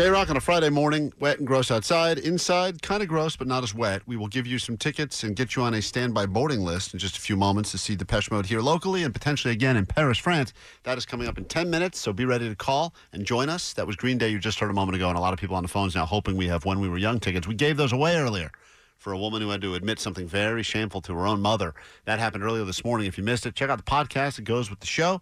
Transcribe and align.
KROQ 0.00 0.30
on 0.30 0.36
a 0.38 0.40
Friday 0.40 0.70
morning, 0.70 1.12
wet 1.20 1.36
and 1.40 1.46
gross 1.46 1.70
outside. 1.70 2.16
Inside, 2.16 2.80
kind 2.80 3.02
of 3.02 3.08
gross, 3.10 3.36
but 3.36 3.46
not 3.46 3.62
as 3.62 3.74
wet. 3.74 4.00
We 4.06 4.16
will 4.16 4.28
give 4.28 4.46
you 4.46 4.58
some 4.58 4.78
tickets 4.78 5.24
and 5.24 5.36
get 5.36 5.54
you 5.54 5.62
on 5.62 5.74
a 5.74 5.82
standby 5.82 6.24
boarding 6.24 6.60
list 6.60 6.94
in 6.94 6.98
just 6.98 7.18
a 7.18 7.20
few 7.20 7.36
moments 7.36 7.70
to 7.72 7.76
see 7.76 7.96
Depeche 7.96 8.30
Mode 8.30 8.46
here 8.46 8.62
locally 8.62 9.02
and 9.02 9.12
potentially 9.12 9.52
again 9.52 9.76
in 9.76 9.84
Paris, 9.84 10.16
France. 10.16 10.54
That 10.84 10.96
is 10.96 11.04
coming 11.04 11.28
up 11.28 11.36
in 11.36 11.44
10 11.44 11.68
minutes, 11.68 12.00
so 12.00 12.14
be 12.14 12.24
ready 12.24 12.48
to 12.48 12.56
call 12.56 12.94
and 13.12 13.26
join 13.26 13.50
us. 13.50 13.74
That 13.74 13.86
was 13.86 13.94
Green 13.94 14.16
Day 14.16 14.30
you 14.30 14.38
just 14.38 14.58
heard 14.58 14.70
a 14.70 14.72
moment 14.72 14.96
ago, 14.96 15.10
and 15.10 15.18
a 15.18 15.20
lot 15.20 15.34
of 15.34 15.38
people 15.38 15.54
on 15.54 15.62
the 15.62 15.68
phones 15.68 15.94
now 15.94 16.06
hoping 16.06 16.34
we 16.34 16.48
have 16.48 16.64
When 16.64 16.80
We 16.80 16.88
Were 16.88 16.96
Young 16.96 17.20
tickets. 17.20 17.46
We 17.46 17.54
gave 17.54 17.76
those 17.76 17.92
away 17.92 18.16
earlier 18.16 18.52
for 18.96 19.12
a 19.12 19.18
woman 19.18 19.42
who 19.42 19.50
had 19.50 19.60
to 19.60 19.74
admit 19.74 20.00
something 20.00 20.26
very 20.26 20.62
shameful 20.62 21.02
to 21.02 21.12
her 21.12 21.26
own 21.26 21.42
mother. 21.42 21.74
That 22.06 22.18
happened 22.18 22.42
earlier 22.42 22.64
this 22.64 22.86
morning. 22.86 23.06
If 23.06 23.18
you 23.18 23.24
missed 23.24 23.44
it, 23.44 23.54
check 23.54 23.68
out 23.68 23.76
the 23.76 23.82
podcast. 23.82 24.38
It 24.38 24.44
goes 24.44 24.70
with 24.70 24.80
the 24.80 24.86
show. 24.86 25.20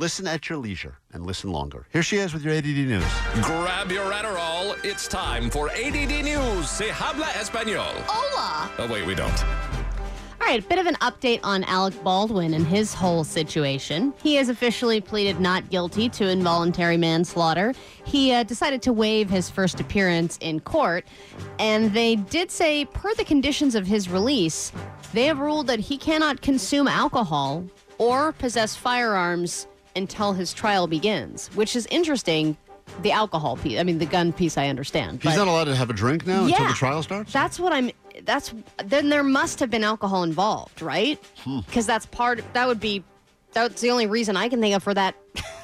Listen 0.00 0.28
at 0.28 0.48
your 0.48 0.58
leisure 0.58 0.96
and 1.12 1.26
listen 1.26 1.50
longer. 1.50 1.84
Here 1.92 2.04
she 2.04 2.18
is 2.18 2.32
with 2.32 2.44
your 2.44 2.54
ADD 2.54 2.66
news. 2.66 3.04
Grab 3.42 3.90
your 3.90 4.12
Adderall. 4.12 4.78
It's 4.84 5.08
time 5.08 5.50
for 5.50 5.70
ADD 5.70 6.22
News. 6.24 6.70
Se 6.70 6.88
habla 6.88 7.24
español. 7.24 7.90
Hola. 8.06 8.70
Oh, 8.78 8.86
wait, 8.88 9.04
we 9.04 9.16
don't. 9.16 9.44
All 9.44 10.46
right, 10.46 10.64
a 10.64 10.68
bit 10.68 10.78
of 10.78 10.86
an 10.86 10.94
update 11.00 11.40
on 11.42 11.64
Alec 11.64 12.00
Baldwin 12.04 12.54
and 12.54 12.64
his 12.64 12.94
whole 12.94 13.24
situation. 13.24 14.14
He 14.22 14.36
has 14.36 14.48
officially 14.48 15.00
pleaded 15.00 15.40
not 15.40 15.68
guilty 15.68 16.08
to 16.10 16.28
involuntary 16.28 16.96
manslaughter. 16.96 17.74
He 18.04 18.32
uh, 18.32 18.44
decided 18.44 18.82
to 18.82 18.92
waive 18.92 19.28
his 19.28 19.50
first 19.50 19.80
appearance 19.80 20.38
in 20.40 20.60
court, 20.60 21.06
and 21.58 21.92
they 21.92 22.14
did 22.14 22.52
say, 22.52 22.84
per 22.84 23.12
the 23.16 23.24
conditions 23.24 23.74
of 23.74 23.84
his 23.84 24.08
release, 24.08 24.70
they 25.12 25.24
have 25.24 25.40
ruled 25.40 25.66
that 25.66 25.80
he 25.80 25.98
cannot 25.98 26.40
consume 26.40 26.86
alcohol 26.86 27.64
or 27.98 28.30
possess 28.30 28.76
firearms 28.76 29.66
until 29.98 30.32
his 30.32 30.52
trial 30.54 30.86
begins, 30.86 31.48
which 31.54 31.76
is 31.76 31.86
interesting. 31.90 32.56
The 33.02 33.12
alcohol 33.12 33.56
piece, 33.58 33.78
I 33.78 33.82
mean, 33.82 33.98
the 33.98 34.06
gun 34.06 34.32
piece, 34.32 34.56
I 34.56 34.68
understand. 34.68 35.22
He's 35.22 35.32
but- 35.32 35.44
not 35.44 35.48
allowed 35.48 35.64
to 35.64 35.74
have 35.76 35.90
a 35.90 35.92
drink 35.92 36.26
now 36.26 36.46
until 36.46 36.66
the 36.68 36.72
trial 36.72 37.02
starts? 37.02 37.32
That's 37.32 37.60
what 37.60 37.72
I'm. 37.74 37.90
That's 38.24 38.54
then 38.84 39.10
there 39.10 39.22
must 39.22 39.60
have 39.60 39.70
been 39.70 39.84
alcohol 39.84 40.22
involved, 40.22 40.80
right? 40.80 41.22
Hmm. 41.44 41.60
Because 41.60 41.84
that's 41.86 42.06
part. 42.06 42.42
That 42.54 42.66
would 42.66 42.80
be. 42.80 43.04
That's 43.52 43.80
the 43.82 43.90
only 43.90 44.06
reason 44.06 44.36
I 44.36 44.48
can 44.48 44.60
think 44.60 44.74
of 44.74 44.82
for 44.82 44.94
that. 44.94 45.14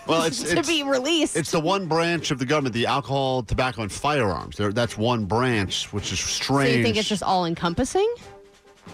Well, 0.07 0.23
it's- 0.29 0.43
to 0.43 0.51
it's- 0.51 0.67
be 0.69 0.83
released. 0.83 1.35
It's 1.37 1.51
the 1.51 1.61
one 1.61 1.87
branch 1.87 2.31
of 2.31 2.39
the 2.39 2.45
government, 2.47 2.75
the 2.75 2.87
alcohol, 2.87 3.43
tobacco, 3.43 3.83
and 3.83 3.91
firearms. 3.93 4.57
There, 4.59 4.73
that's 4.73 4.99
one 4.99 5.25
branch, 5.25 5.93
which 5.95 6.13
is 6.13 6.21
so 6.21 6.27
strange. 6.27 6.77
you 6.77 6.83
think 6.83 6.97
it's 6.99 7.09
just 7.09 7.23
all 7.23 7.47
encompassing? 7.47 8.13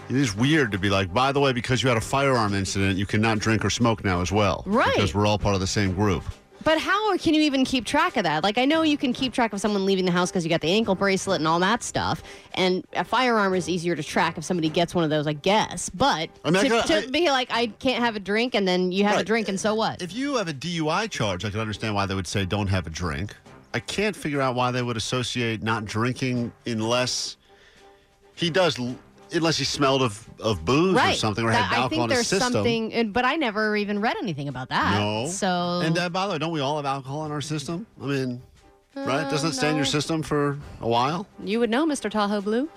It 0.09 0.15
is 0.15 0.35
weird 0.35 0.71
to 0.73 0.77
be 0.77 0.89
like, 0.89 1.13
by 1.13 1.31
the 1.31 1.39
way, 1.39 1.53
because 1.53 1.81
you 1.83 1.89
had 1.89 1.97
a 1.97 2.01
firearm 2.01 2.53
incident, 2.53 2.97
you 2.97 3.05
cannot 3.05 3.39
drink 3.39 3.63
or 3.63 3.69
smoke 3.69 4.03
now 4.03 4.21
as 4.21 4.31
well. 4.31 4.63
Right. 4.65 4.93
Because 4.95 5.13
we're 5.15 5.25
all 5.25 5.39
part 5.39 5.55
of 5.55 5.61
the 5.61 5.67
same 5.67 5.93
group. 5.93 6.23
But 6.63 6.77
how 6.79 7.17
can 7.17 7.33
you 7.33 7.41
even 7.41 7.65
keep 7.65 7.85
track 7.85 8.17
of 8.17 8.23
that? 8.23 8.43
Like, 8.43 8.59
I 8.59 8.65
know 8.65 8.83
you 8.83 8.95
can 8.97 9.13
keep 9.13 9.33
track 9.33 9.51
of 9.51 9.59
someone 9.59 9.83
leaving 9.83 10.05
the 10.05 10.11
house 10.11 10.29
because 10.29 10.43
you 10.43 10.49
got 10.51 10.61
the 10.61 10.69
ankle 10.71 10.93
bracelet 10.93 11.39
and 11.41 11.47
all 11.47 11.59
that 11.61 11.81
stuff. 11.81 12.21
And 12.53 12.85
a 12.93 13.03
firearm 13.03 13.55
is 13.55 13.67
easier 13.67 13.95
to 13.95 14.03
track 14.03 14.37
if 14.37 14.43
somebody 14.43 14.69
gets 14.69 14.93
one 14.93 15.03
of 15.03 15.09
those, 15.09 15.25
I 15.25 15.33
guess. 15.33 15.89
But 15.89 16.29
I 16.45 16.51
mean, 16.51 16.57
I 16.57 16.61
to, 16.63 16.69
gotta- 16.69 16.87
to 17.01 17.07
I- 17.07 17.09
be 17.09 17.29
like, 17.29 17.49
I 17.51 17.67
can't 17.67 18.03
have 18.03 18.15
a 18.15 18.19
drink, 18.19 18.53
and 18.53 18.67
then 18.67 18.91
you 18.91 19.05
have 19.05 19.17
a 19.19 19.23
drink, 19.23 19.49
and 19.49 19.59
so 19.59 19.73
what? 19.73 20.03
If 20.03 20.13
you 20.13 20.35
have 20.35 20.49
a 20.49 20.53
DUI 20.53 21.09
charge, 21.09 21.45
I 21.45 21.49
can 21.49 21.59
understand 21.61 21.95
why 21.95 22.05
they 22.05 22.13
would 22.13 22.27
say 22.27 22.45
don't 22.45 22.67
have 22.67 22.85
a 22.85 22.91
drink. 22.91 23.35
I 23.73 23.79
can't 23.79 24.15
figure 24.15 24.39
out 24.41 24.53
why 24.53 24.69
they 24.69 24.83
would 24.83 24.97
associate 24.97 25.63
not 25.63 25.85
drinking 25.85 26.51
unless 26.67 27.37
he 28.35 28.51
does, 28.51 28.77
unless 29.33 29.57
he 29.57 29.63
smelled 29.63 30.01
of, 30.01 30.27
of 30.39 30.63
booze 30.65 30.97
or 30.97 31.13
something 31.13 31.45
or 31.45 31.51
That- 31.51 31.65
had 31.65 31.77
alcohol 31.79 32.05
in 32.05 32.11
his 32.11 32.27
system. 32.27 32.53
something, 32.53 33.11
but 33.11 33.25
I 33.25 33.35
never 33.35 33.75
even 33.75 33.99
read 33.99 34.15
anything 34.21 34.47
about 34.47 34.69
that. 34.69 34.99
No. 34.99 35.27
So 35.27 35.81
And 35.83 35.97
uh, 35.97 36.09
by 36.09 36.27
the 36.27 36.33
way, 36.33 36.37
don't 36.39 36.51
we 36.51 36.59
all 36.59 36.75
have 36.77 36.85
alcohol 36.85 37.25
in 37.25 37.31
our 37.31 37.41
system? 37.41 37.85
I 38.01 38.05
mean, 38.05 38.41
right? 38.95 39.29
Doesn't 39.29 39.51
it 39.51 39.53
stay 39.53 39.69
in 39.69 39.75
your 39.75 39.85
system 39.85 40.21
for 40.23 40.57
a 40.81 40.87
while? 40.87 41.27
you 41.43 41.59
would 41.59 41.69
know, 41.69 41.85
Mr. 41.85 42.09
Tahoe 42.09 42.41
Blue. 42.41 42.69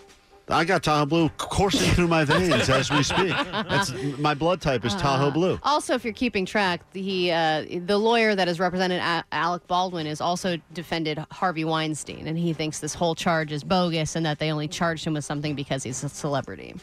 I 0.49 0.65
got 0.67 0.83
Tahoe 0.83 1.07
Blue 1.07 1.31
coursing 1.31 1.91
through 1.93 2.09
my 2.09 2.25
veins 2.27 2.69
as 2.69 2.91
we 2.91 3.03
speak. 3.03 3.29
That's 3.51 3.93
my 4.19 4.35
blood 4.35 4.61
type 4.61 4.85
is 4.85 4.95
Tahoe 4.95 5.31
Blue. 5.31 5.59
Also, 5.63 5.95
if 5.95 6.05
you're 6.05 6.13
keeping 6.13 6.45
track, 6.45 6.83
he 6.93 7.31
uh, 7.31 7.65
the 7.87 7.97
lawyer 7.97 8.35
that 8.35 8.47
has 8.47 8.61
represented 8.61 9.01
A- 9.01 9.25
Alec 9.33 9.67
Baldwin 9.67 10.05
has 10.07 10.21
also 10.21 10.59
defended 10.75 11.19
Harvey 11.31 11.65
Weinstein, 11.65 12.27
and 12.27 12.37
he 12.39 12.53
thinks 12.53 12.81
this 12.81 12.93
whole 12.93 13.15
charge 13.15 13.53
is 13.53 13.65
bogus 13.65 14.17
and 14.17 14.27
that 14.27 14.39
they 14.39 14.51
only 14.53 14.69
charged 14.69 15.07
him 15.07 15.15
with 15.15 15.25
something 15.25 15.55
because 15.55 15.83
he's 15.83 16.05
a 16.05 16.11
celebrity. 16.11 16.75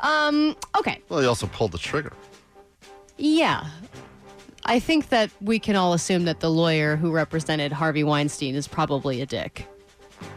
Um, 0.00 0.56
okay, 0.76 1.00
Well, 1.08 1.20
he 1.20 1.26
also 1.26 1.46
pulled 1.46 1.72
the 1.72 1.78
trigger. 1.78 2.12
yeah. 3.16 3.68
I 4.68 4.80
think 4.80 5.10
that 5.10 5.30
we 5.40 5.60
can 5.60 5.76
all 5.76 5.92
assume 5.92 6.24
that 6.24 6.40
the 6.40 6.50
lawyer 6.50 6.96
who 6.96 7.12
represented 7.12 7.70
Harvey 7.70 8.02
Weinstein 8.02 8.56
is 8.56 8.66
probably 8.66 9.20
a 9.20 9.26
dick. 9.26 9.64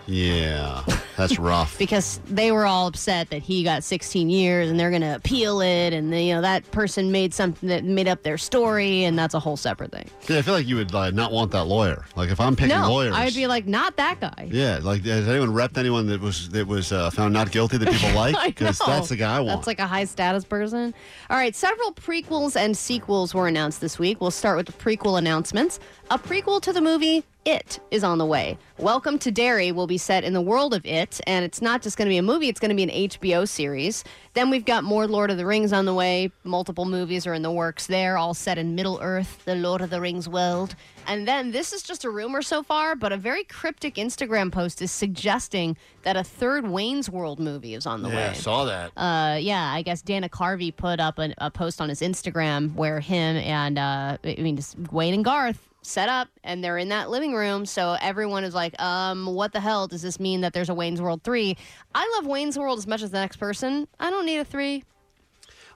Yeah, 0.06 0.84
that's 1.20 1.38
rough. 1.40 1.78
because 1.78 2.20
they 2.26 2.52
were 2.52 2.66
all 2.66 2.88
upset 2.88 3.30
that 3.30 3.42
he 3.42 3.64
got 3.64 3.84
16 3.84 4.30
years 4.30 4.70
and 4.70 4.80
they're 4.80 4.90
going 4.90 5.02
to 5.02 5.16
appeal 5.16 5.62
it 5.62 5.94
and 5.94 6.10
you 6.14 6.34
know 6.34 6.42
that 6.42 6.70
person 6.72 7.12
made 7.12 7.34
something 7.34 7.70
that 7.70 7.84
made 7.84 8.08
up 8.08 8.24
their 8.24 8.38
story 8.38 9.04
and 9.04 9.18
that's 9.20 9.34
a 9.34 9.40
whole 9.40 9.58
separate 9.58 9.92
thing. 9.92 10.10
Yeah, 10.28 10.38
I 10.38 10.42
feel 10.42 10.54
like 10.54 10.68
you 10.68 10.78
would 10.78 10.94
uh, 10.94 11.12
not 11.12 11.32
want 11.32 11.52
that 11.52 11.66
lawyer. 11.66 12.06
Like 12.16 12.30
if 12.30 12.40
I'm 12.40 12.56
picking 12.56 12.76
no, 12.76 12.90
lawyers, 12.90 13.14
I'd 13.14 13.36
be 13.36 13.48
like 13.48 13.68
not 13.68 13.96
that 13.98 14.20
guy. 14.20 14.48
yeah. 14.52 14.80
Like 14.82 15.04
has 15.06 15.28
anyone 15.28 15.50
repped 15.50 15.78
anyone 15.78 16.08
that 16.08 16.22
was 16.22 16.50
that 16.50 16.66
was 16.66 16.92
uh, 16.92 17.10
found 17.10 17.34
not 17.34 17.52
guilty 17.52 17.78
that 17.78 17.92
people 17.92 18.12
like? 18.16 18.36
Because 18.46 18.80
that's 18.80 19.10
the 19.10 19.16
guy 19.16 19.38
I 19.38 19.40
want. 19.40 19.60
That's 19.60 19.68
like 19.68 19.80
a 19.80 19.88
high 19.88 20.06
status 20.06 20.46
person. 20.46 20.94
All 21.30 21.38
right, 21.38 21.56
several 21.56 21.94
prequels 21.94 22.56
and 22.56 22.76
sequels 22.76 23.34
were 23.34 23.48
announced 23.48 23.82
this 23.82 24.00
week. 24.00 24.22
We'll 24.22 24.32
start 24.32 24.58
with 24.58 24.66
the 24.68 24.74
prequel 24.74 25.18
announcements. 25.18 25.80
A 26.12 26.18
prequel 26.18 26.62
to 26.62 26.74
the 26.74 26.82
movie 26.82 27.24
It 27.50 27.80
is 27.90 28.04
on 28.04 28.20
the 28.20 28.28
way. 28.28 28.60
Welcome 28.78 29.18
to 29.18 29.32
Derry 29.32 29.72
will 29.72 29.88
be 29.88 29.98
set 29.98 30.24
in 30.24 30.34
the 30.34 30.42
world 30.42 30.72
of 30.76 30.86
It, 30.86 31.20
and 31.26 31.44
it's 31.44 31.64
not 31.64 31.82
just 31.82 31.98
going 31.98 32.06
to 32.06 32.10
be 32.10 32.20
a 32.20 32.22
movie, 32.22 32.48
it's 32.48 32.60
going 32.60 32.70
to 32.70 32.76
be 32.76 32.84
an 32.84 33.10
HBO 33.10 33.48
series. 33.48 34.04
Then 34.36 34.52
we've 34.52 34.66
got 34.66 34.84
more 34.84 35.08
Lord 35.08 35.32
of 35.32 35.38
the 35.38 35.48
Rings 35.48 35.74
on 35.74 35.86
the 35.86 35.94
way. 35.96 36.32
Multiple 36.44 36.86
movies 36.86 37.26
are 37.26 37.34
in 37.34 37.42
the 37.42 37.50
works 37.50 37.88
there, 37.88 38.20
all 38.20 38.36
set 38.36 38.60
in 38.60 38.76
Middle 38.76 39.00
Earth, 39.02 39.44
the 39.46 39.56
Lord 39.56 39.82
of 39.82 39.90
the 39.90 40.00
Rings 40.00 40.30
world. 40.30 40.76
And 41.08 41.28
then 41.28 41.50
this 41.50 41.74
is 41.74 41.82
just 41.82 42.06
a 42.06 42.12
rumor 42.12 42.44
so 42.44 42.62
far, 42.62 42.96
but 42.96 43.12
a 43.12 43.18
very 43.18 43.46
cryptic 43.46 43.96
Instagram 43.96 44.52
post 44.52 44.80
is 44.84 44.92
suggesting 44.92 45.76
that 46.04 46.16
a 46.16 46.24
third 46.24 46.68
Wayne's 46.68 47.10
World 47.10 47.40
movie 47.40 47.74
is 47.74 47.88
on 47.88 48.04
the 48.04 48.10
way. 48.10 48.14
Yeah, 48.14 48.34
saw 48.34 48.66
that. 48.66 48.92
Uh, 48.96 49.38
yeah, 49.38 49.74
I 49.74 49.82
guess 49.82 50.04
Dana 50.04 50.30
Carvey 50.30 50.76
put 50.76 51.00
up 51.00 51.18
an, 51.18 51.34
a 51.40 51.50
post 51.50 51.82
on 51.82 51.90
his 51.90 52.02
Instagram 52.02 52.76
where 52.76 53.00
him 53.00 53.38
and 53.38 53.80
uh, 53.80 54.20
I 54.24 54.36
mean 54.38 54.56
just 54.56 54.78
Wayne 54.92 55.16
and 55.16 55.26
Garth 55.26 55.69
set 55.82 56.10
up 56.10 56.28
and 56.44 56.64
they're 56.64 56.78
in 56.78 56.90
that 56.90 57.10
living 57.10 57.34
room. 57.34 57.66
So 57.66 57.98
everyone 58.02 58.44
is 58.44 58.54
like, 58.54 58.80
um, 58.82 59.26
what 59.26 59.54
the 59.54 59.60
hell 59.60 59.88
does 59.88 60.02
this 60.02 60.20
mean 60.20 60.42
that 60.42 60.54
there's 60.54 60.70
a 60.70 60.74
Wayne's 60.74 61.02
World 61.02 61.24
three? 61.24 61.58
I 61.96 62.10
love 62.18 62.28
Wayne's 62.28 62.58
World 62.58 62.78
as 62.78 62.88
much 62.88 63.02
as 63.02 63.12
the 63.12 63.20
next 63.20 63.38
person. 63.38 63.88
I 64.00 64.10
don't 64.10 64.26
need 64.26 64.40
a 64.40 64.46
three. 64.46 64.84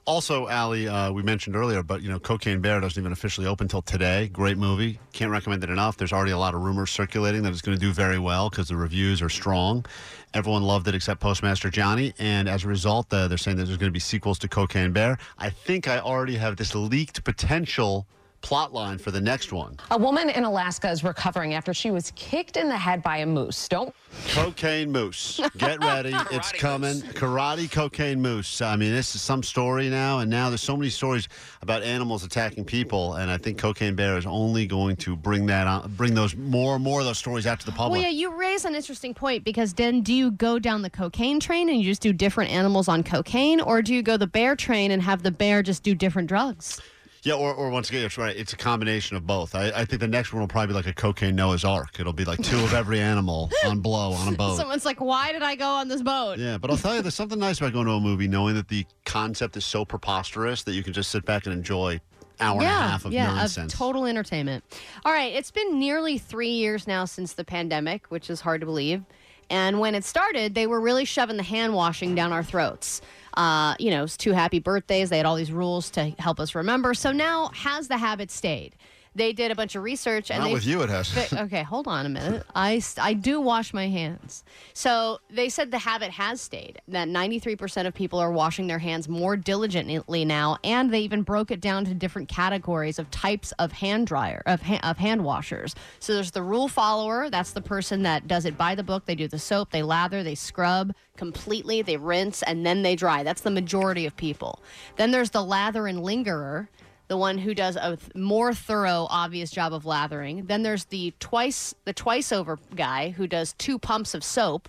Also, 0.06 0.48
Allie, 0.48 0.86
uh, 0.86 1.10
we 1.12 1.22
mentioned 1.22 1.56
earlier, 1.56 1.82
but 1.82 2.02
you 2.02 2.10
know, 2.10 2.18
Cocaine 2.18 2.60
Bear 2.60 2.78
doesn't 2.78 3.00
even 3.00 3.12
officially 3.12 3.46
open 3.46 3.68
till 3.68 3.80
today. 3.80 4.28
Great 4.28 4.58
movie. 4.58 4.98
Can't 5.14 5.30
recommend 5.30 5.64
it 5.64 5.70
enough. 5.70 5.96
There's 5.96 6.12
already 6.12 6.32
a 6.32 6.38
lot 6.38 6.54
of 6.54 6.60
rumors 6.60 6.90
circulating 6.90 7.42
that 7.42 7.52
it's 7.52 7.62
going 7.62 7.78
to 7.78 7.80
do 7.80 7.90
very 7.90 8.18
well 8.18 8.50
because 8.50 8.68
the 8.68 8.76
reviews 8.76 9.22
are 9.22 9.30
strong. 9.30 9.86
Everyone 10.34 10.62
loved 10.62 10.86
it 10.88 10.94
except 10.94 11.20
Postmaster 11.20 11.70
Johnny, 11.70 12.12
and 12.18 12.50
as 12.50 12.64
a 12.64 12.68
result, 12.68 13.06
uh, 13.14 13.28
they're 13.28 13.38
saying 13.38 13.56
that 13.56 13.64
there's 13.64 13.78
going 13.78 13.88
to 13.90 13.94
be 13.94 14.00
sequels 14.00 14.38
to 14.40 14.48
Cocaine 14.48 14.92
Bear. 14.92 15.16
I 15.38 15.48
think 15.48 15.88
I 15.88 16.00
already 16.00 16.36
have 16.36 16.56
this 16.56 16.74
leaked 16.74 17.24
potential 17.24 18.06
plot 18.44 18.74
line 18.74 18.98
for 18.98 19.10
the 19.10 19.20
next 19.20 19.54
one. 19.54 19.74
A 19.90 19.96
woman 19.96 20.28
in 20.28 20.44
Alaska 20.44 20.90
is 20.90 21.02
recovering 21.02 21.54
after 21.54 21.72
she 21.72 21.90
was 21.90 22.12
kicked 22.14 22.58
in 22.58 22.68
the 22.68 22.76
head 22.76 23.02
by 23.02 23.16
a 23.16 23.26
moose. 23.26 23.66
Don't 23.68 23.94
Cocaine 24.28 24.92
Moose. 24.92 25.40
Get 25.56 25.82
ready. 25.82 26.12
it's 26.30 26.52
coming. 26.52 27.00
moose. 27.00 27.14
Karate 27.14 27.72
Cocaine 27.72 28.20
Moose. 28.20 28.60
I 28.60 28.76
mean, 28.76 28.92
this 28.92 29.14
is 29.14 29.22
some 29.22 29.42
story 29.42 29.88
now, 29.88 30.18
and 30.18 30.30
now 30.30 30.50
there's 30.50 30.60
so 30.60 30.76
many 30.76 30.90
stories 30.90 31.26
about 31.62 31.82
animals 31.82 32.22
attacking 32.22 32.66
people, 32.66 33.14
and 33.14 33.30
I 33.30 33.38
think 33.38 33.56
Cocaine 33.56 33.94
Bear 33.94 34.18
is 34.18 34.26
only 34.26 34.66
going 34.66 34.96
to 34.96 35.16
bring 35.16 35.46
that 35.46 35.66
on, 35.66 35.90
bring 35.96 36.14
those 36.14 36.36
more 36.36 36.74
and 36.74 36.84
more 36.84 37.00
of 37.00 37.06
those 37.06 37.18
stories 37.18 37.46
out 37.46 37.60
to 37.60 37.66
the 37.66 37.72
public. 37.72 38.02
Well, 38.02 38.02
yeah, 38.02 38.14
you 38.14 38.38
raise 38.38 38.66
an 38.66 38.74
interesting 38.74 39.14
point 39.14 39.42
because 39.44 39.72
then 39.72 40.02
do 40.02 40.12
you 40.12 40.30
go 40.30 40.58
down 40.58 40.82
the 40.82 40.90
cocaine 40.90 41.40
train 41.40 41.70
and 41.70 41.78
you 41.78 41.84
just 41.84 42.02
do 42.02 42.12
different 42.12 42.50
animals 42.50 42.88
on 42.88 43.02
cocaine, 43.02 43.62
or 43.62 43.80
do 43.80 43.94
you 43.94 44.02
go 44.02 44.18
the 44.18 44.26
bear 44.26 44.54
train 44.54 44.90
and 44.90 45.00
have 45.00 45.22
the 45.22 45.30
bear 45.30 45.62
just 45.62 45.82
do 45.82 45.94
different 45.94 46.28
drugs? 46.28 46.82
Yeah, 47.24 47.34
or, 47.34 47.54
or 47.54 47.70
once 47.70 47.88
again, 47.88 48.04
it's 48.04 48.18
right. 48.18 48.36
It's 48.36 48.52
a 48.52 48.56
combination 48.56 49.16
of 49.16 49.26
both. 49.26 49.54
I, 49.54 49.70
I 49.70 49.84
think 49.86 50.00
the 50.00 50.08
next 50.08 50.34
one 50.34 50.40
will 50.40 50.48
probably 50.48 50.68
be 50.68 50.74
like 50.74 50.86
a 50.86 50.92
cocaine 50.92 51.34
Noah's 51.34 51.64
Ark. 51.64 51.98
It'll 51.98 52.12
be 52.12 52.26
like 52.26 52.42
two 52.42 52.58
of 52.58 52.74
every 52.74 53.00
animal 53.00 53.50
on 53.64 53.80
blow 53.80 54.12
on 54.12 54.32
a 54.32 54.36
boat. 54.36 54.58
Someone's 54.58 54.84
like, 54.84 55.00
why 55.00 55.32
did 55.32 55.42
I 55.42 55.56
go 55.56 55.66
on 55.66 55.88
this 55.88 56.02
boat? 56.02 56.38
Yeah, 56.38 56.58
but 56.58 56.70
I'll 56.70 56.76
tell 56.76 56.94
you, 56.94 57.00
there's 57.00 57.14
something 57.14 57.38
nice 57.38 57.58
about 57.58 57.72
going 57.72 57.86
to 57.86 57.92
a 57.92 58.00
movie 58.00 58.28
knowing 58.28 58.54
that 58.56 58.68
the 58.68 58.84
concept 59.06 59.56
is 59.56 59.64
so 59.64 59.86
preposterous 59.86 60.64
that 60.64 60.72
you 60.72 60.82
can 60.82 60.92
just 60.92 61.10
sit 61.10 61.24
back 61.24 61.46
and 61.46 61.54
enjoy 61.54 61.98
hour 62.40 62.58
and 62.58 62.66
a 62.66 62.68
half 62.68 63.06
of 63.06 63.12
yeah, 63.12 63.26
nonsense. 63.26 63.72
of 63.72 63.78
total 63.78 64.04
entertainment. 64.04 64.62
All 65.06 65.12
right, 65.12 65.32
it's 65.32 65.50
been 65.50 65.78
nearly 65.78 66.18
three 66.18 66.50
years 66.50 66.86
now 66.86 67.06
since 67.06 67.32
the 67.32 67.44
pandemic, 67.44 68.06
which 68.10 68.28
is 68.28 68.42
hard 68.42 68.60
to 68.60 68.66
believe. 68.66 69.02
And 69.50 69.78
when 69.78 69.94
it 69.94 70.04
started, 70.04 70.54
they 70.54 70.66
were 70.66 70.80
really 70.80 71.04
shoving 71.04 71.36
the 71.36 71.42
hand 71.42 71.74
washing 71.74 72.14
down 72.14 72.32
our 72.32 72.42
throats. 72.42 73.00
Uh, 73.36 73.74
you 73.78 73.90
know, 73.90 74.06
two 74.06 74.32
happy 74.32 74.58
birthdays. 74.58 75.10
They 75.10 75.16
had 75.16 75.26
all 75.26 75.36
these 75.36 75.52
rules 75.52 75.90
to 75.90 76.10
help 76.18 76.40
us 76.40 76.54
remember. 76.54 76.94
So 76.94 77.12
now, 77.12 77.50
has 77.54 77.88
the 77.88 77.98
habit 77.98 78.30
stayed? 78.30 78.76
They 79.16 79.32
did 79.32 79.50
a 79.50 79.54
bunch 79.54 79.76
of 79.76 79.82
research, 79.82 80.30
and 80.30 80.40
Not 80.40 80.48
they 80.48 80.54
with 80.54 80.66
you, 80.66 80.82
it 80.82 80.90
has. 80.90 81.08
Fi- 81.08 81.42
okay, 81.42 81.62
hold 81.62 81.86
on 81.86 82.04
a 82.04 82.08
minute. 82.08 82.44
I, 82.54 82.82
I 82.98 83.14
do 83.14 83.40
wash 83.40 83.72
my 83.72 83.88
hands. 83.88 84.42
So 84.72 85.20
they 85.30 85.48
said 85.48 85.70
the 85.70 85.78
habit 85.78 86.10
has 86.10 86.40
stayed, 86.40 86.80
that 86.88 87.08
93% 87.08 87.86
of 87.86 87.94
people 87.94 88.18
are 88.18 88.32
washing 88.32 88.66
their 88.66 88.80
hands 88.80 89.08
more 89.08 89.36
diligently 89.36 90.24
now, 90.24 90.58
and 90.64 90.92
they 90.92 91.00
even 91.00 91.22
broke 91.22 91.50
it 91.52 91.60
down 91.60 91.84
to 91.84 91.94
different 91.94 92.28
categories 92.28 92.98
of 92.98 93.10
types 93.10 93.52
of 93.52 93.72
hand 93.72 94.08
dryer, 94.08 94.42
of, 94.46 94.62
ha- 94.62 94.80
of 94.82 94.98
hand 94.98 95.24
washers. 95.24 95.76
So 96.00 96.14
there's 96.14 96.32
the 96.32 96.42
rule 96.42 96.68
follower, 96.68 97.30
that's 97.30 97.52
the 97.52 97.62
person 97.62 98.02
that 98.02 98.26
does 98.26 98.44
it 98.44 98.58
by 98.58 98.74
the 98.74 98.82
book. 98.82 99.06
They 99.06 99.14
do 99.14 99.28
the 99.28 99.38
soap, 99.38 99.70
they 99.70 99.82
lather, 99.82 100.24
they 100.24 100.34
scrub 100.34 100.92
completely, 101.16 101.82
they 101.82 101.96
rinse, 101.96 102.42
and 102.42 102.66
then 102.66 102.82
they 102.82 102.96
dry. 102.96 103.22
That's 103.22 103.42
the 103.42 103.50
majority 103.50 104.06
of 104.06 104.16
people. 104.16 104.60
Then 104.96 105.12
there's 105.12 105.30
the 105.30 105.44
lather 105.44 105.86
and 105.86 106.02
lingerer 106.02 106.68
the 107.08 107.16
one 107.16 107.38
who 107.38 107.54
does 107.54 107.76
a 107.76 107.96
th- 107.96 108.14
more 108.14 108.54
thorough, 108.54 109.06
obvious 109.10 109.50
job 109.50 109.72
of 109.72 109.84
lathering. 109.84 110.46
Then 110.46 110.62
there's 110.62 110.86
the 110.86 111.12
twice 111.20 111.74
the 111.84 111.92
twice 111.92 112.32
over 112.32 112.58
guy 112.74 113.10
who 113.10 113.26
does 113.26 113.52
two 113.54 113.78
pumps 113.78 114.14
of 114.14 114.24
soap. 114.24 114.68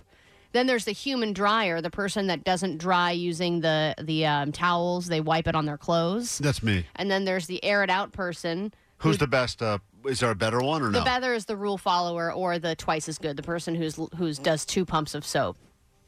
Then 0.51 0.67
there's 0.67 0.85
the 0.85 0.93
human 0.93 1.33
dryer, 1.33 1.81
the 1.81 1.89
person 1.89 2.27
that 2.27 2.43
doesn't 2.45 2.77
dry 2.77 3.11
using 3.11 3.59
the 3.61 3.95
the 4.01 4.25
um, 4.25 4.51
towels. 4.51 5.07
They 5.07 5.21
wipe 5.21 5.47
it 5.47 5.55
on 5.55 5.65
their 5.65 5.77
clothes. 5.77 6.37
That's 6.37 6.63
me. 6.63 6.85
And 6.95 7.09
then 7.11 7.25
there's 7.25 7.47
the 7.47 7.63
air 7.63 7.83
it 7.83 7.89
out 7.89 8.11
person. 8.13 8.73
Who's 8.99 9.17
the 9.17 9.27
best? 9.27 9.61
Uh, 9.61 9.79
is 10.05 10.21
there 10.21 10.31
a 10.31 10.35
better 10.35 10.61
one 10.61 10.81
or 10.81 10.89
no? 10.91 10.99
The 10.99 11.05
better 11.05 11.33
is 11.33 11.45
the 11.45 11.57
rule 11.57 11.77
follower, 11.77 12.31
or 12.31 12.59
the 12.59 12.75
twice 12.75 13.09
as 13.09 13.17
good, 13.17 13.35
the 13.37 13.43
person 13.43 13.75
who's 13.75 13.99
who's 14.17 14.39
does 14.39 14.65
two 14.65 14.85
pumps 14.85 15.13
of 15.15 15.25
soap. 15.25 15.57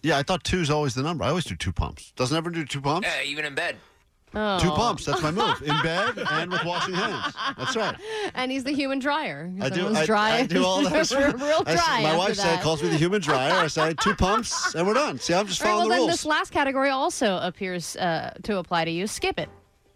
yeah, 0.04 0.18
I 0.18 0.24
thought 0.24 0.44
two's 0.46 0.70
always 0.70 0.94
the 0.94 1.04
number. 1.04 1.24
I 1.26 1.30
always 1.30 1.44
do 1.46 1.56
two 1.56 1.74
pumps. 1.74 2.14
Doesn't 2.16 2.36
ever 2.36 2.50
do 2.50 2.64
two 2.64 2.80
pumps? 2.80 3.08
Yeah, 3.08 3.24
even 3.30 3.44
in 3.44 3.56
bed. 3.56 3.76
Oh. 4.36 4.60
Two 4.60 4.70
pumps. 4.72 5.06
That's 5.06 5.22
my 5.22 5.32
move. 5.32 5.62
In 5.62 5.82
bed 5.82 6.18
and 6.32 6.52
with 6.52 6.64
washing 6.66 6.94
hands. 6.94 7.34
That's 7.58 7.76
right. 7.76 7.96
And 8.36 8.52
he's 8.52 8.64
the 8.64 8.72
human 8.74 9.00
dryer. 9.00 9.52
I 9.62 9.70
do. 9.70 9.88
I, 9.96 10.06
dry. 10.06 10.32
I 10.40 10.46
do 10.46 10.64
all 10.66 10.82
that. 10.90 11.10
real 11.12 11.64
I 11.66 11.74
dry. 11.76 12.02
my 12.04 12.10
after 12.10 12.18
wife 12.18 12.36
said, 12.36 12.62
calls 12.62 12.84
me 12.84 12.90
the 12.90 12.98
human 12.98 13.22
dryer. 13.22 13.54
I 13.54 13.68
say 13.68 13.94
two 14.04 14.14
pumps 14.16 14.76
and 14.76 14.86
we're 14.86 14.94
done. 14.94 15.18
See, 15.20 15.34
I'm 15.34 15.48
just 15.48 15.62
All 15.62 15.68
right, 15.68 15.72
following 15.72 15.90
well, 15.90 15.96
the 15.98 16.02
then 16.02 16.08
rules. 16.08 16.12
this 16.20 16.26
last 16.26 16.52
category 16.52 16.90
also 16.90 17.38
appears 17.38 17.96
uh, 17.96 18.34
to 18.44 18.58
apply 18.58 18.86
to 18.86 18.92
you. 18.92 19.08
Skip 19.08 19.40
it. 19.40 19.50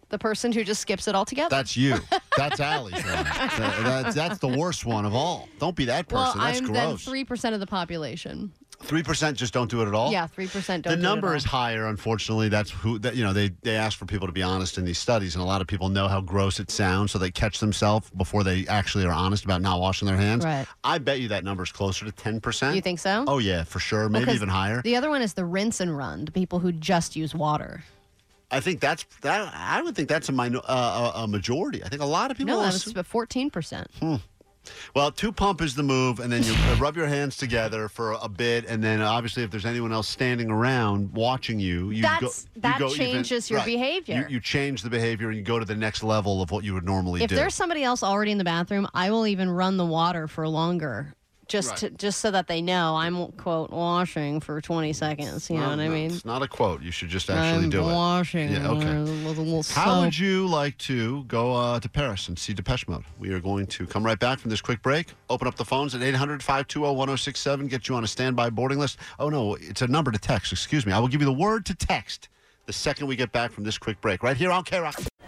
The 0.08 0.18
person 0.18 0.50
who 0.52 0.62
just 0.64 0.80
skips 0.82 1.08
it 1.08 1.14
altogether. 1.14 1.48
That's 1.48 1.76
you. 1.76 1.96
That's 2.36 2.58
Allie's 2.60 2.92
one. 2.94 3.02
That- 3.04 3.82
that's, 3.84 4.14
that's 4.14 4.38
the 4.38 4.48
worst 4.48 4.84
one 4.86 5.04
of 5.06 5.14
all. 5.14 5.48
Don't 5.58 5.76
be 5.76 5.84
that 5.86 6.08
person. 6.08 6.38
well, 6.38 6.46
that's 6.46 6.58
I'm 6.60 6.66
then 6.72 6.88
gross. 6.90 7.04
three 7.04 7.24
percent 7.24 7.54
of 7.54 7.60
the 7.60 7.66
population. 7.66 8.52
Three 8.82 9.02
percent 9.02 9.38
just 9.38 9.54
don't 9.54 9.70
do 9.70 9.80
it 9.82 9.88
at 9.88 9.94
all. 9.94 10.12
Yeah, 10.12 10.26
three 10.26 10.46
percent 10.46 10.84
don't. 10.84 10.90
the 10.90 10.96
do 10.96 11.02
it 11.02 11.06
at 11.06 11.14
number 11.14 11.34
is 11.34 11.44
higher. 11.44 11.86
Unfortunately, 11.86 12.48
that's 12.48 12.70
who. 12.70 12.98
That, 12.98 13.16
you 13.16 13.24
know, 13.24 13.32
they 13.32 13.50
they 13.62 13.76
ask 13.76 13.98
for 13.98 14.04
people 14.04 14.26
to 14.26 14.32
be 14.32 14.42
honest 14.42 14.76
in 14.76 14.84
these 14.84 14.98
studies, 14.98 15.34
and 15.34 15.42
a 15.42 15.46
lot 15.46 15.60
of 15.60 15.66
people 15.66 15.88
know 15.88 16.08
how 16.08 16.20
gross 16.20 16.60
it 16.60 16.70
sounds, 16.70 17.12
so 17.12 17.18
they 17.18 17.30
catch 17.30 17.60
themselves 17.60 18.10
before 18.10 18.44
they 18.44 18.66
actually 18.66 19.04
are 19.04 19.12
honest 19.12 19.44
about 19.44 19.62
not 19.62 19.80
washing 19.80 20.06
their 20.06 20.16
hands. 20.16 20.44
Right. 20.44 20.66
I 20.84 20.98
bet 20.98 21.20
you 21.20 21.28
that 21.28 21.44
number 21.44 21.62
is 21.62 21.72
closer 21.72 22.04
to 22.04 22.12
ten 22.12 22.40
percent. 22.40 22.74
You 22.74 22.82
think 22.82 22.98
so? 22.98 23.24
Oh 23.26 23.38
yeah, 23.38 23.64
for 23.64 23.78
sure. 23.78 24.08
Well, 24.08 24.28
even 24.28 24.48
higher. 24.48 24.82
The 24.82 24.96
other 24.96 25.10
one 25.10 25.22
is 25.22 25.34
the 25.34 25.44
rinse 25.44 25.80
and 25.80 25.96
run. 25.96 26.24
The 26.24 26.32
people 26.32 26.58
who 26.58 26.72
just 26.72 27.16
use 27.16 27.34
water. 27.34 27.84
I 28.50 28.60
think 28.60 28.80
that's 28.80 29.06
that. 29.22 29.52
I 29.56 29.80
would 29.80 29.96
think 29.96 30.10
that's 30.10 30.28
a 30.28 30.32
minor, 30.32 30.60
uh, 30.68 31.12
a, 31.14 31.22
a 31.22 31.26
majority. 31.26 31.82
I 31.82 31.88
think 31.88 32.02
a 32.02 32.06
lot 32.06 32.30
of 32.30 32.36
people. 32.36 32.54
No, 32.54 32.62
that's 32.62 32.92
fourteen 33.08 33.48
percent. 33.48 33.88
Well, 34.94 35.10
two 35.10 35.32
pump 35.32 35.60
is 35.60 35.74
the 35.74 35.82
move, 35.82 36.20
and 36.20 36.32
then 36.32 36.42
you 36.42 36.52
uh, 36.54 36.76
rub 36.78 36.96
your 36.96 37.06
hands 37.06 37.36
together 37.36 37.88
for 37.88 38.12
a 38.22 38.28
bit, 38.28 38.64
and 38.66 38.82
then 38.82 39.00
obviously, 39.00 39.42
if 39.42 39.50
there's 39.50 39.66
anyone 39.66 39.92
else 39.92 40.08
standing 40.08 40.50
around 40.50 41.12
watching 41.12 41.58
you, 41.58 41.90
you 41.90 42.02
That's- 42.02 42.20
go, 42.44 42.50
you 42.54 42.60
that 42.62 42.78
go 42.78 42.86
even- 42.86 42.98
changes 42.98 43.50
your 43.50 43.58
right. 43.58 43.66
behavior. 43.66 44.26
You, 44.28 44.34
you 44.36 44.40
change 44.40 44.82
the 44.82 44.90
behavior, 44.90 45.28
and 45.28 45.36
you 45.36 45.42
go 45.42 45.58
to 45.58 45.64
the 45.64 45.74
next 45.74 46.02
level 46.02 46.42
of 46.42 46.50
what 46.50 46.62
you 46.64 46.74
would 46.74 46.84
normally 46.84 47.22
If 47.22 47.30
do. 47.30 47.36
there's 47.36 47.54
somebody 47.54 47.82
else 47.82 48.02
already 48.02 48.30
in 48.32 48.38
the 48.38 48.44
bathroom, 48.44 48.86
I 48.94 49.10
will 49.10 49.26
even 49.26 49.50
run 49.50 49.76
the 49.76 49.86
water 49.86 50.28
for 50.28 50.46
longer. 50.48 51.14
Just 51.52 51.68
Right. 51.70 51.76
to, 51.80 51.90
just 51.90 52.20
so 52.20 52.30
that 52.30 52.46
they 52.48 52.62
know 52.62 52.96
I'm 52.96 53.30
quote 53.32 53.68
washing 53.70 54.40
for 54.40 54.58
20 54.62 54.94
seconds. 54.94 55.50
You 55.50 55.56
know 55.56 55.64
No, 55.64 55.68
what 55.76 55.80
I 55.80 55.88
mean? 55.90 56.10
It's 56.10 56.24
not 56.24 56.40
a 56.40 56.48
quote. 56.48 56.80
You 56.82 56.90
should 56.90 57.10
just 57.10 57.28
actually 57.28 57.64
I'm 57.64 57.68
do 57.70 57.80
it. 57.80 57.92
washing 57.92 58.50
Yeah, 58.52 58.68
okay. 58.70 59.00
with 59.26 59.36
a 59.36 59.42
little 59.42 59.62
How 59.74 59.96
soap. 59.96 60.04
would 60.04 60.18
you 60.18 60.46
like 60.46 60.78
to 60.78 61.24
go 61.24 61.54
uh, 61.54 61.78
to 61.80 61.88
Paris 61.90 62.28
and 62.28 62.38
see 62.38 62.54
Depeche 62.54 62.88
Mode? 62.88 63.04
We 63.18 63.34
are 63.34 63.40
going 63.40 63.66
to 63.66 63.86
come 63.86 64.02
right 64.02 64.18
back 64.18 64.38
from 64.38 64.50
this 64.50 64.62
quick 64.62 64.80
break. 64.80 65.08
Open 65.28 65.46
up 65.46 65.56
the 65.56 65.64
phones 65.66 65.94
at 65.94 66.00
800 66.02 66.42
520 66.42 66.96
1067. 66.96 67.68
Get 67.68 67.86
you 67.86 67.96
on 67.96 68.04
a 68.04 68.06
standby 68.08 68.48
boarding 68.48 68.78
list. 68.78 68.96
Oh, 69.18 69.28
no, 69.28 69.54
it's 69.56 69.82
a 69.82 69.86
number 69.86 70.10
to 70.10 70.18
text. 70.18 70.52
Excuse 70.52 70.86
me. 70.86 70.92
I 70.94 70.98
will 70.98 71.08
give 71.08 71.20
you 71.20 71.26
the 71.26 71.32
word 71.34 71.66
to 71.66 71.74
text 71.74 72.30
the 72.64 72.72
second 72.72 73.08
we 73.08 73.16
get 73.16 73.30
back 73.32 73.50
from 73.52 73.64
this 73.64 73.76
quick 73.76 74.00
break. 74.00 74.22
Right 74.22 74.38
here 74.38 74.50
on 74.52 74.64
KROQ. 74.64 75.06